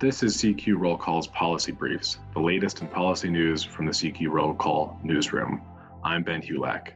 This 0.00 0.22
is 0.22 0.38
CQ 0.38 0.78
Roll 0.78 0.96
Call's 0.96 1.26
Policy 1.26 1.72
Briefs, 1.72 2.20
the 2.32 2.40
latest 2.40 2.80
in 2.80 2.88
policy 2.88 3.28
news 3.28 3.62
from 3.62 3.84
the 3.84 3.92
CQ 3.92 4.30
Roll 4.30 4.54
Call 4.54 4.98
newsroom. 5.04 5.60
I'm 6.02 6.22
Ben 6.22 6.40
Hulac. 6.40 6.92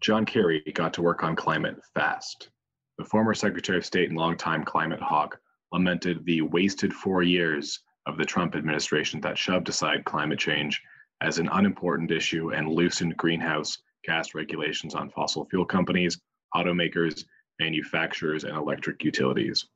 John 0.00 0.24
Kerry 0.24 0.62
got 0.72 0.94
to 0.94 1.02
work 1.02 1.24
on 1.24 1.34
climate 1.34 1.80
fast. 1.94 2.50
The 2.96 3.04
former 3.04 3.34
Secretary 3.34 3.76
of 3.76 3.84
State 3.84 4.08
and 4.08 4.16
longtime 4.16 4.62
climate 4.62 5.00
hawk 5.00 5.36
lamented 5.72 6.24
the 6.24 6.42
wasted 6.42 6.94
four 6.94 7.24
years 7.24 7.80
of 8.06 8.18
the 8.18 8.24
Trump 8.24 8.54
administration 8.54 9.20
that 9.22 9.36
shoved 9.36 9.68
aside 9.68 10.04
climate 10.04 10.38
change 10.38 10.80
as 11.22 11.40
an 11.40 11.48
unimportant 11.50 12.12
issue 12.12 12.52
and 12.52 12.68
loosened 12.68 13.16
greenhouse 13.16 13.78
gas 14.04 14.32
regulations 14.36 14.94
on 14.94 15.10
fossil 15.10 15.44
fuel 15.46 15.64
companies, 15.66 16.20
automakers, 16.54 17.24
manufacturers, 17.58 18.44
and 18.44 18.56
electric 18.56 19.02
utilities. 19.02 19.66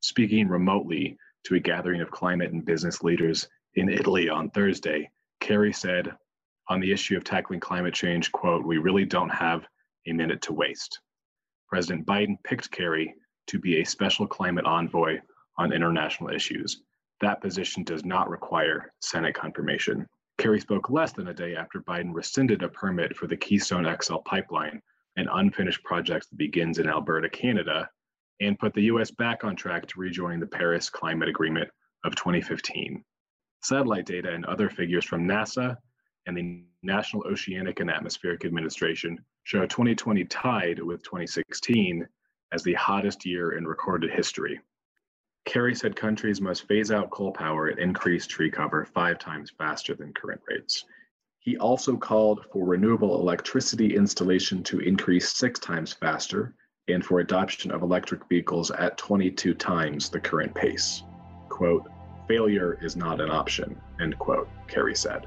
Speaking 0.00 0.48
remotely 0.48 1.16
to 1.44 1.54
a 1.54 1.60
gathering 1.60 2.00
of 2.00 2.10
climate 2.10 2.52
and 2.52 2.64
business 2.64 3.02
leaders 3.02 3.48
in 3.74 3.88
Italy 3.88 4.28
on 4.28 4.50
Thursday, 4.50 5.10
Kerry 5.40 5.72
said 5.72 6.12
on 6.68 6.80
the 6.80 6.92
issue 6.92 7.16
of 7.16 7.24
tackling 7.24 7.60
climate 7.60 7.94
change, 7.94 8.32
quote, 8.32 8.64
we 8.64 8.78
really 8.78 9.04
don't 9.04 9.30
have 9.30 9.66
a 10.06 10.12
minute 10.12 10.42
to 10.42 10.52
waste. 10.52 11.00
President 11.68 12.06
Biden 12.06 12.36
picked 12.44 12.70
Kerry 12.70 13.14
to 13.46 13.58
be 13.58 13.80
a 13.80 13.84
special 13.84 14.26
climate 14.26 14.64
envoy 14.64 15.20
on 15.58 15.72
international 15.72 16.30
issues. 16.30 16.82
That 17.20 17.40
position 17.40 17.84
does 17.84 18.04
not 18.04 18.28
require 18.28 18.92
Senate 19.00 19.34
confirmation. 19.34 20.06
Kerry 20.38 20.60
spoke 20.60 20.90
less 20.90 21.12
than 21.12 21.28
a 21.28 21.34
day 21.34 21.56
after 21.56 21.80
Biden 21.80 22.12
rescinded 22.12 22.62
a 22.62 22.68
permit 22.68 23.16
for 23.16 23.26
the 23.26 23.36
Keystone 23.36 23.86
XL 24.02 24.16
pipeline, 24.18 24.82
an 25.16 25.28
unfinished 25.32 25.82
project 25.82 26.28
that 26.28 26.36
begins 26.36 26.78
in 26.78 26.88
Alberta, 26.88 27.28
Canada, 27.28 27.88
and 28.40 28.58
put 28.58 28.74
the 28.74 28.84
US 28.84 29.10
back 29.10 29.44
on 29.44 29.56
track 29.56 29.86
to 29.86 30.00
rejoin 30.00 30.40
the 30.40 30.46
Paris 30.46 30.90
Climate 30.90 31.28
Agreement 31.28 31.68
of 32.04 32.14
2015. 32.14 33.02
Satellite 33.62 34.06
data 34.06 34.32
and 34.32 34.44
other 34.44 34.68
figures 34.68 35.04
from 35.04 35.26
NASA 35.26 35.76
and 36.26 36.36
the 36.36 36.64
National 36.82 37.26
Oceanic 37.26 37.80
and 37.80 37.90
Atmospheric 37.90 38.44
Administration 38.44 39.18
show 39.44 39.66
2020 39.66 40.24
tied 40.24 40.80
with 40.80 41.02
2016 41.02 42.06
as 42.52 42.62
the 42.62 42.74
hottest 42.74 43.24
year 43.24 43.52
in 43.52 43.66
recorded 43.66 44.10
history. 44.10 44.60
Kerry 45.46 45.74
said 45.74 45.94
countries 45.94 46.40
must 46.40 46.66
phase 46.66 46.90
out 46.90 47.10
coal 47.10 47.32
power 47.32 47.68
and 47.68 47.78
increase 47.78 48.26
tree 48.26 48.50
cover 48.50 48.84
five 48.84 49.18
times 49.18 49.52
faster 49.56 49.94
than 49.94 50.12
current 50.12 50.40
rates. 50.48 50.84
He 51.38 51.56
also 51.56 51.96
called 51.96 52.44
for 52.52 52.66
renewable 52.66 53.20
electricity 53.20 53.94
installation 53.94 54.64
to 54.64 54.80
increase 54.80 55.36
six 55.36 55.60
times 55.60 55.92
faster 55.92 56.56
and 56.88 57.04
for 57.04 57.20
adoption 57.20 57.70
of 57.70 57.82
electric 57.82 58.26
vehicles 58.28 58.70
at 58.70 58.96
22 58.96 59.54
times 59.54 60.08
the 60.08 60.20
current 60.20 60.54
pace. 60.54 61.02
Quote, 61.48 61.90
failure 62.28 62.78
is 62.82 62.96
not 62.96 63.20
an 63.20 63.30
option, 63.30 63.80
end 64.00 64.18
quote, 64.18 64.48
Kerry 64.68 64.94
said. 64.94 65.26